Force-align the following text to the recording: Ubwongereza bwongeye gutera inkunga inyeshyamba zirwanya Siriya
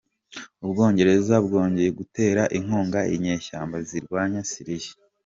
Ubwongereza 0.63 1.35
bwongeye 1.45 1.89
gutera 1.99 2.41
inkunga 2.57 2.99
inyeshyamba 3.15 3.75
zirwanya 3.89 4.41
Siriya 4.49 4.93